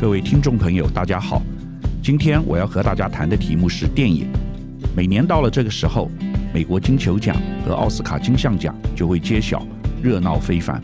[0.00, 1.42] 各位听众朋友，大家好。
[2.02, 4.26] 今天我要和大家谈的题目是电影。
[4.96, 6.10] 每年到了这个时候，
[6.54, 7.36] 美国金球奖
[7.66, 9.62] 和奥斯卡金像奖就会揭晓，
[10.02, 10.80] 热闹非凡。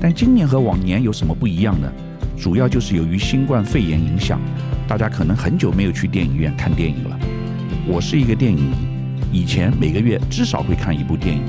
[0.00, 1.92] 但今年和往年有什么不一样呢？
[2.38, 4.40] 主要就是由于新冠肺炎影响，
[4.86, 7.18] 大家可能很久没有去电影院看电影了。
[7.88, 11.42] 我是一个电影迷，以前每个月至少会看一部电影，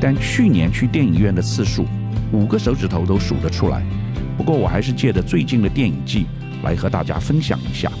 [0.00, 1.84] 但去年去电影院的次数，
[2.32, 3.82] 五个手指头都数得出来。
[4.36, 6.26] 不过我还是借着最近的电影季
[6.62, 7.92] 来和大家分享一下。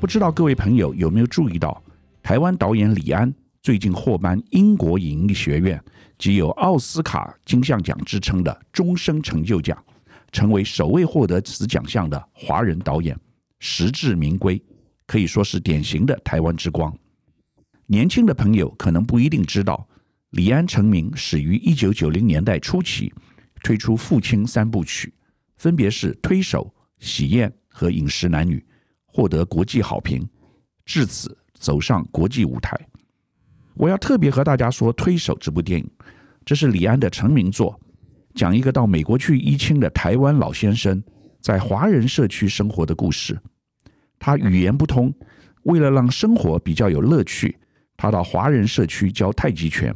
[0.00, 1.82] 不知道各位朋友有没有注意到，
[2.22, 5.82] 台湾导演李安最近获颁英国影艺学院
[6.16, 9.76] 及有奥斯卡金像奖之称的终身成就奖，
[10.32, 13.18] 成为首位获得此奖项的华人导演，
[13.58, 14.62] 实至名归，
[15.06, 16.96] 可以说是典型的台湾之光。
[17.86, 19.86] 年轻的朋友可能不一定知道，
[20.30, 23.12] 李安成名始于一九九零年代初期。
[23.62, 25.12] 推出父亲三部曲，
[25.56, 26.72] 分别是《推手》
[27.06, 28.58] 《喜宴》和《饮食男女》，
[29.06, 30.28] 获得国际好评，
[30.84, 32.78] 至此走上国际舞台。
[33.74, 35.90] 我要特别和大家说，《推手》这部电影，
[36.44, 37.78] 这是李安的成名作，
[38.34, 41.02] 讲一个到美国去依亲的台湾老先生
[41.40, 43.38] 在华人社区生活的故事。
[44.18, 45.14] 他语言不通，
[45.62, 47.56] 为了让生活比较有乐趣，
[47.96, 49.94] 他到华人社区教太极拳，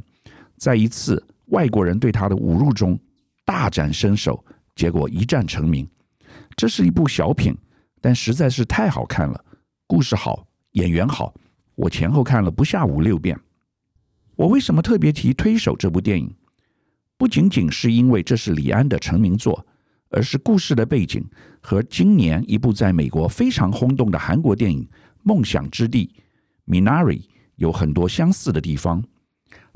[0.56, 2.98] 在一次外国人对他的侮辱中。
[3.44, 5.88] 大展身手，结果一战成名。
[6.56, 7.56] 这是一部小品，
[8.00, 9.44] 但实在是太好看了，
[9.86, 11.34] 故事好，演员好，
[11.74, 13.38] 我前后看了不下五六遍。
[14.36, 16.34] 我为什么特别提《推手》这部电影？
[17.16, 19.66] 不仅仅是因为这是李安的成名作，
[20.10, 21.24] 而是故事的背景
[21.60, 24.82] 和今年一部在美国非常轰动的韩国电影
[25.22, 26.10] 《梦想之地》
[26.72, 27.24] （Minari）
[27.56, 29.04] 有很多相似的地方。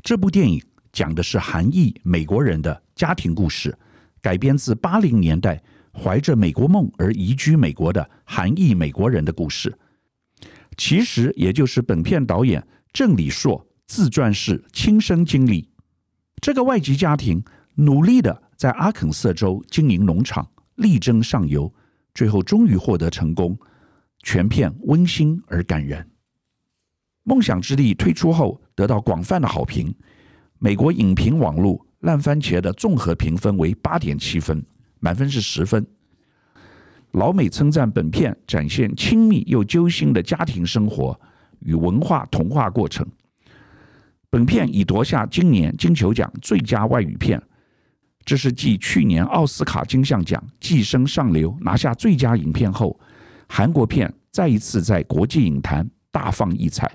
[0.03, 0.63] 这部电影。
[0.93, 3.77] 讲的是韩裔美国人的家庭故事，
[4.21, 9.77] 改编自八零年代怀着美国梦而移居美国的韩裔美国人的故事。
[10.77, 15.69] 其实也就是本片导演郑李硕自传式亲身经历。
[16.41, 17.43] 这个外籍家庭
[17.75, 21.73] 努力的在阿肯色州经营农场，力争上游，
[22.15, 23.59] 最后终于获得成功。
[24.23, 26.09] 全片温馨而感人。
[27.23, 29.95] 梦想之地推出后得到广泛的好评。
[30.61, 34.65] 美国影评网络烂番茄的综合评分为八点七分，
[34.99, 35.87] 满分是十分。
[37.13, 41.19] 老美称赞本片展现亲密又揪心的家庭生活
[41.61, 43.07] 与文化同化过程。
[44.31, 47.41] 本片已夺下今年金球奖最佳外语片，
[48.25, 52.99] 这是继去年奥斯卡金像奖《寄生上流》拿下最佳影片后，
[53.49, 56.91] 韩国片再一次在国际影坛大放异彩。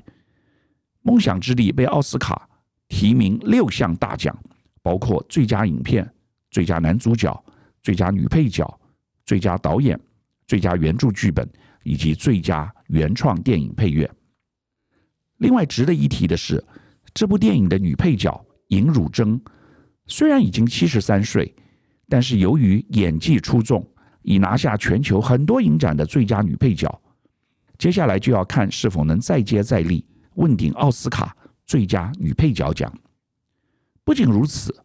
[1.01, 2.47] 梦想之地被奥斯卡。
[2.93, 4.37] 提名六项大奖，
[4.83, 6.07] 包括最佳影片、
[6.51, 7.43] 最佳男主角、
[7.81, 8.79] 最佳女配角、
[9.25, 9.99] 最佳导演、
[10.45, 11.49] 最佳原著剧本
[11.83, 14.07] 以及最佳原创电影配乐。
[15.37, 16.63] 另外值得一提的是，
[17.15, 19.41] 这部电影的女配角尹汝贞
[20.05, 21.51] 虽然已经七十三岁，
[22.07, 23.83] 但是由于演技出众，
[24.21, 27.01] 已拿下全球很多影展的最佳女配角。
[27.79, 30.05] 接下来就要看是否能再接再厉，
[30.35, 31.35] 问鼎奥斯卡。
[31.65, 32.91] 最佳女配角奖。
[34.03, 34.71] 不仅如此，《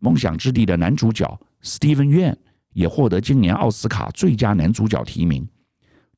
[0.00, 2.36] 梦想之地》的男主角 Steven Yeun
[2.72, 5.48] 也获得今年奥斯卡最佳男主角提名，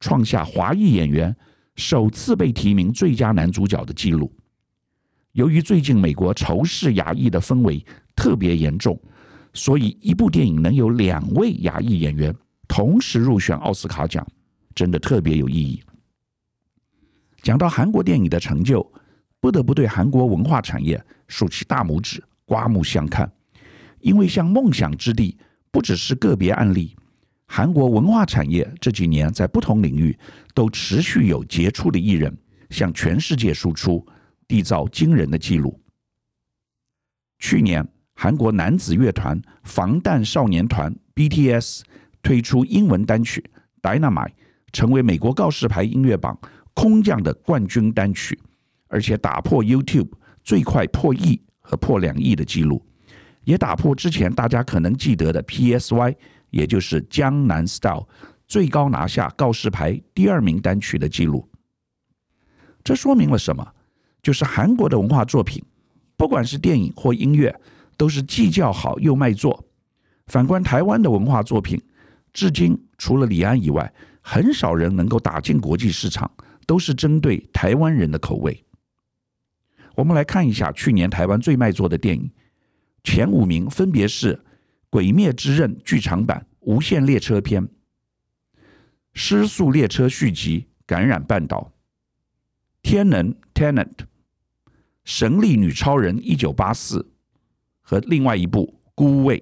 [0.01, 1.37] 创下华裔演员
[1.75, 4.33] 首次被提名最佳男主角的纪录。
[5.33, 7.85] 由于最近美国仇视亚裔的氛围
[8.15, 8.99] 特别严重，
[9.53, 12.35] 所以一部电影能有两位亚裔演员
[12.67, 14.27] 同时入选奥斯卡奖，
[14.75, 15.83] 真的特别有意义。
[17.43, 18.91] 讲到韩国电影的成就。
[19.41, 23.31] 不得不对韩国文化产业竖起大拇指，刮目相看。
[24.01, 25.37] 因为像《梦想之地》
[25.71, 26.97] 不只是个别案例，
[27.47, 30.17] 韩国文化产业这几年在不同领域
[30.55, 32.37] 都持续有杰出的艺人
[32.71, 34.07] 向全世界输出，
[34.49, 35.81] 缔造惊人的纪录。
[37.39, 41.83] 去年，韩国男子乐团防弹少年团 BTS
[42.23, 43.45] 推出英文单曲
[43.83, 44.29] 《Dynamite》，
[44.73, 46.39] 成为美国告示牌音乐榜
[46.75, 48.39] 空降的冠军单曲。
[48.89, 50.11] 而且打破 YouTube
[50.45, 52.85] 最快破亿和破两亿的记录，
[53.45, 56.15] 也打破之前大家可能记得的 PSY，
[56.51, 58.07] 也就是江南 Style
[58.47, 61.49] 最高拿下告示牌第二名单曲的记录。
[62.85, 63.67] 这说明了什么？
[64.23, 65.63] 就是韩国的文化作品，
[66.17, 67.55] 不管是电影或音乐，
[67.97, 69.65] 都是既叫好又卖座。
[70.27, 71.81] 反观台湾的文化作品，
[72.33, 76.29] 至今除了李安以外，很少人能够打进国际市场，
[76.67, 78.66] 都是针对台湾人的口味。
[79.97, 82.31] 我们来看一下去年台湾最卖座的电影，
[83.03, 84.35] 前五名分别是
[84.91, 87.67] 《鬼灭之刃》剧场版《无限列车篇》、
[89.15, 91.73] 失速列车续集《感染半岛》，
[92.83, 93.95] 天能 Tenant
[95.03, 97.11] 神力女超人一九八四
[97.81, 99.41] 和另外一部《孤味》，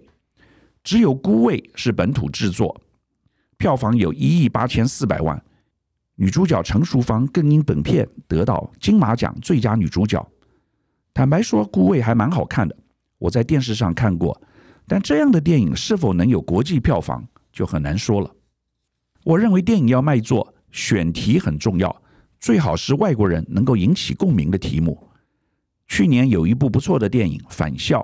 [0.84, 2.80] 只有《孤味》是本土制作，
[3.58, 5.42] 票房有一亿八千四百万，
[6.14, 10.24] 女主角陈淑芳更因本片得到金马奖最佳女主角。
[11.14, 12.76] 坦白说，《孤味》还蛮好看的，
[13.18, 14.42] 我在电视上看过，
[14.88, 18.28] 但这样的电影是否能有国际票房就很难说了。
[19.22, 22.02] 我认为电影要卖座，选题很重要，
[22.40, 25.08] 最好是外国人能够引起共鸣的题目。
[25.86, 28.00] 去年有一部不错的电影《返校》，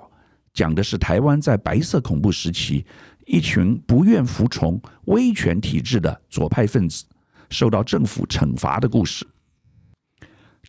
[0.53, 2.85] 讲的是台湾在白色恐怖时期，
[3.25, 7.03] 一群不愿服从威权体制的左派分子
[7.49, 9.27] 受到政府惩罚的故事。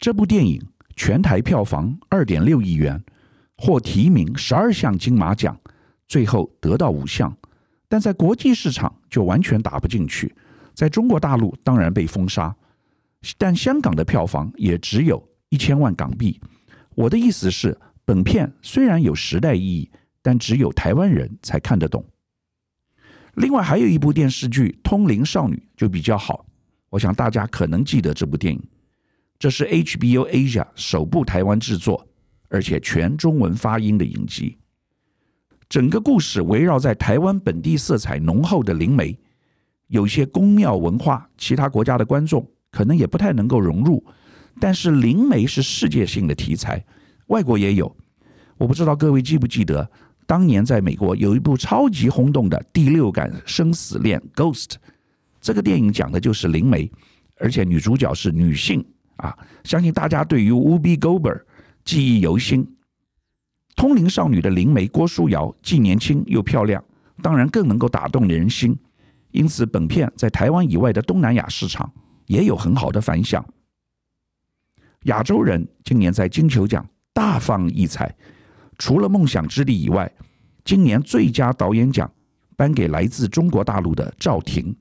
[0.01, 0.61] 这部电影
[0.97, 3.03] 全台票房二点六亿元，
[3.57, 5.59] 获提名十二项金马奖，
[6.07, 7.37] 最后得到五项。
[7.89, 10.35] 但在国际市场就完全打不进去，
[10.73, 12.55] 在中国大陆当然被封杀，
[13.37, 16.41] 但香港的票房也只有一千万港币。
[16.95, 19.91] 我的意思是，本片虽然有时代意义，
[20.23, 22.05] 但只有台湾人才看得懂。
[23.35, 26.45] 另外还有一部电视剧《通灵少女》就比较好，
[26.91, 28.63] 我想大家可能记得这部电影，
[29.43, 32.07] 这是 HBO Asia 首部台湾制作，
[32.49, 34.57] 而且全中文发音的影集。
[35.69, 39.19] 整个故事围绕在台湾本地色彩浓厚的灵媒，
[39.89, 44.05] 有些宫庙文化，其他国家的观众可能也不太能够融入。
[44.61, 46.85] 但是灵媒是世界性的题材，
[47.27, 47.93] 外国也有。
[48.59, 49.91] 我不知道各位记不记得，
[50.25, 54.75] 当年在美国有一部超级轰动的《第六感生死恋》（Ghost），
[55.41, 56.89] 这个电影讲的就是灵媒，
[57.39, 58.85] 而且女主角是女性
[59.23, 61.41] 啊，相信大家对于 Ubi Gober
[61.85, 62.67] 记忆犹新。
[63.77, 66.85] 通灵少女的灵媒郭书瑶既年轻又漂亮，
[67.23, 68.77] 当然更能够打动人心。
[69.31, 71.91] 因此，本片在台湾以外的东南亚市场
[72.27, 73.43] 也有很好的反响。
[75.05, 78.15] 亚洲人今年在金球奖大放异彩，
[78.77, 80.13] 除了《梦想之地》以外，
[80.65, 82.11] 今年最佳导演奖
[82.57, 84.77] 颁给来自中国大陆的赵婷，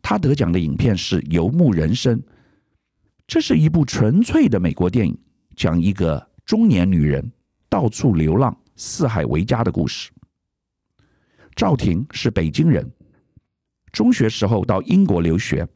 [0.00, 2.18] 他得奖的影片是《游牧人生》，
[3.32, 5.18] 这是一部纯粹的美国电影，
[5.56, 7.32] 讲一个中年女人。
[7.66, 10.10] 到处流浪、四海为家的故事。
[11.56, 12.86] 赵婷是北京人，
[13.90, 15.66] 中学时候到英国留学，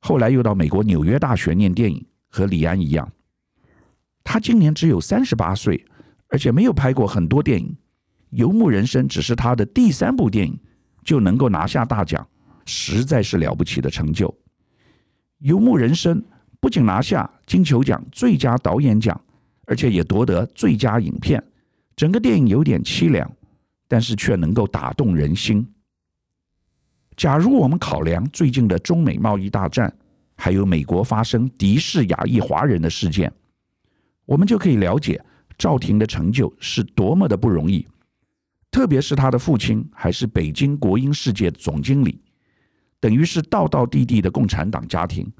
[0.00, 3.06] 后来又到美国纽约大学念电影，和李安一样。
[4.24, 5.84] 他今年只有三十八岁，
[6.28, 7.66] 而且没有拍过很多电影，
[8.30, 10.58] 《游牧人生》只是他的第三部电影，
[11.04, 12.26] 就能够拿下大奖，
[12.64, 14.26] 实在是了不起的成就。
[15.40, 16.18] 《游牧人生》
[16.62, 19.20] 不仅拿下金球奖最佳导演奖。
[19.64, 21.42] 而且也夺得最佳影片，
[21.94, 23.30] 整个电影有点凄凉，
[23.86, 25.66] 但是却能够打动人心。
[27.16, 29.90] 假如我们考量最近的中美贸易大战，
[30.36, 33.32] 还有美国发生敌视亚裔华人的事件，
[34.26, 35.24] 我们就可以了解
[35.56, 37.86] 赵婷的成就是多么的不容易。
[38.70, 42.20] 特别是他的父亲还是北京国英世界总经理，
[42.98, 45.32] 等于是道道地地的共产党家庭，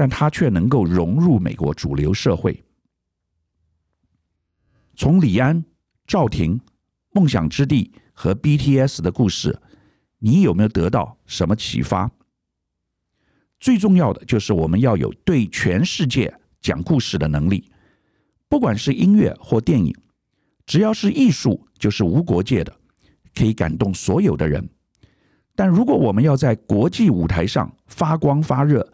[0.00, 2.64] 但他却能够融入美国主流社会。
[4.96, 5.62] 从李安、
[6.06, 6.58] 赵婷、
[7.10, 9.60] 梦想之地和 BTS 的故事，
[10.18, 12.10] 你有没有得到什么启发？
[13.58, 17.70] 最重要的就是我们要有对全世界讲故事的能力。
[18.48, 19.94] 不管是音乐或电影，
[20.64, 22.74] 只要是艺术，就是无国界的，
[23.34, 24.66] 可以感动所有的人。
[25.54, 28.90] 但如果我们要在国际舞台上发光发热，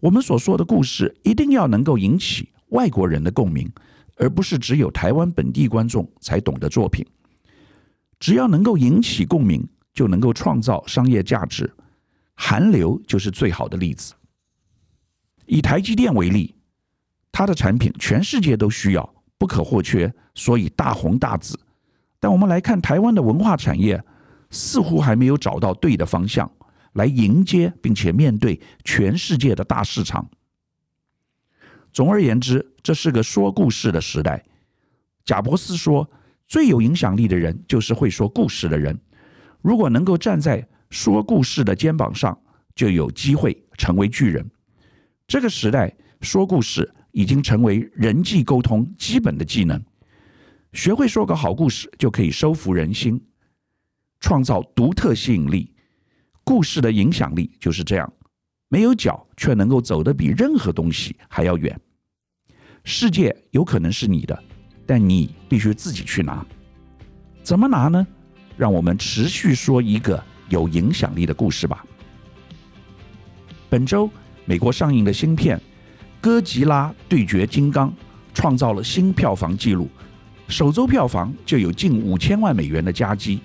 [0.00, 3.70] 我们所说的故事一定要能够引起外国人的共鸣。
[4.16, 7.02] 而不是只有台湾本地观众才懂的作品，
[8.18, 11.72] 只要能够引起共鸣，就能够创造商业价值。
[12.34, 14.12] 韩流就是最好的例子。
[15.46, 16.54] 以台积电为例，
[17.32, 21.58] 它的产品全世界都需要，不可或缺，所以大红大紫。
[22.18, 24.04] 但我们来看台湾的文化产业，
[24.50, 26.50] 似乎还没有找到对的方向，
[27.00, 30.28] 来迎接并且面对全世界的大市场。
[31.90, 34.44] 总而言之，这是个说故事的时代。
[35.24, 36.08] 贾伯斯说
[36.46, 39.00] ：“最有影响力的人就是会说故事的人。
[39.62, 42.38] 如果能够站在说故事的肩膀上，
[42.74, 44.46] 就有机会成为巨人。”
[45.26, 49.82] 这个时代，说故事已经成为人际沟通基本的技能。
[50.74, 53.18] 学会说个好故事，就可以收服人心，
[54.20, 55.72] 创造独特吸引力。
[56.50, 58.12] 故事的影响力就是这样。
[58.68, 61.80] 没有脚，却能够走得比任何东西还要远。
[62.82, 64.36] 世界有可能是你的，
[64.84, 66.44] 但你必须自己去拿。
[67.44, 68.04] 怎么拿呢？
[68.56, 71.86] 让我们持续说一个有影响力的故事吧。
[73.68, 74.10] 本周
[74.44, 75.56] 美国上映的新片
[76.20, 77.88] 《哥吉拉对决金刚》
[78.34, 79.88] 创造了新票房纪录，
[80.48, 83.40] 首周票房就有近五千万美元的佳绩，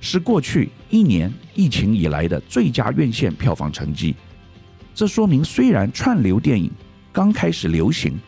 [0.00, 4.16] 是过去一年疫情以来的最佳院线票房成绩。
[4.94, 6.70] 这说明，虽然串流电影
[7.12, 8.18] 刚开始流行，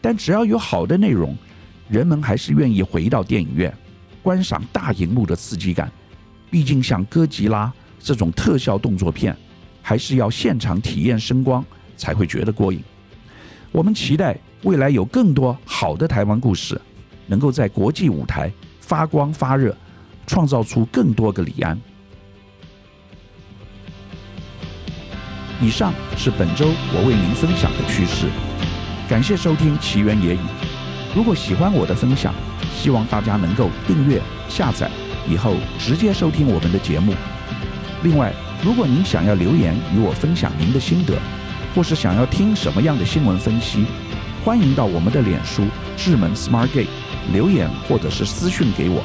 [0.00, 1.36] 但只要有好的内容，
[1.88, 3.72] 人们还是愿意回到电影院
[4.22, 5.90] 观赏大荧幕的刺激感。
[6.50, 9.36] 毕竟，像哥吉拉这种特效动作片，
[9.80, 11.64] 还是要现场体验声光
[11.96, 12.80] 才会觉得过瘾。
[13.70, 16.80] 我们期待未来有更多好的台湾故事，
[17.26, 19.74] 能够在国际舞台发光发热，
[20.26, 21.78] 创造出更多个李安。
[25.60, 28.26] 以上是本周我为您分享的趋势，
[29.08, 30.40] 感谢收听奇缘野语。
[31.14, 32.34] 如果喜欢我的分享，
[32.74, 34.90] 希望大家能够订阅、下载，
[35.28, 37.14] 以后直接收听我们的节目。
[38.02, 38.32] 另外，
[38.64, 41.16] 如果您想要留言与我分享您的心得，
[41.76, 43.84] 或是想要听什么样的新闻分析，
[44.44, 45.64] 欢迎到我们的脸书
[45.96, 46.88] 智门 SmartGate
[47.32, 49.04] 留言，或者是私讯给我。